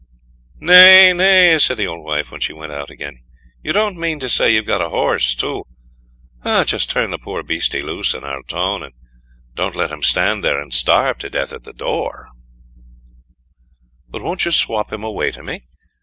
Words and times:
"Nay, 0.59 1.13
nay," 1.13 1.59
said 1.59 1.77
the 1.77 1.85
old 1.85 2.03
wife 2.03 2.31
when 2.31 2.41
she 2.41 2.53
went 2.53 2.71
out 2.71 2.89
again, 2.89 3.21
"you 3.61 3.71
don't 3.71 3.99
mean 3.99 4.19
to 4.19 4.29
say 4.29 4.51
you've 4.51 4.65
got 4.65 4.81
a 4.81 4.89
horse 4.89 5.35
too; 5.35 5.63
just 6.65 6.89
turn 6.89 7.11
the 7.11 7.19
poor 7.19 7.43
beastie 7.43 7.83
loose 7.83 8.15
in 8.15 8.23
our 8.23 8.41
'toun,' 8.41 8.81
and 8.81 8.93
don't 9.53 9.75
let 9.75 9.91
him 9.91 10.01
stand 10.01 10.43
there 10.43 10.59
and 10.59 10.73
starve 10.73 11.19
to 11.19 11.29
death 11.29 11.53
at 11.53 11.65
the 11.65 11.71
door." 11.73 12.29
Then 12.81 12.81
she 12.81 12.89
ran 12.89 13.13
on: 13.13 14.09
"But 14.09 14.21
won't 14.23 14.45
you 14.45 14.49
swop 14.49 14.91
him 14.91 15.03
away 15.03 15.29
to 15.29 15.43
me? 15.43 15.59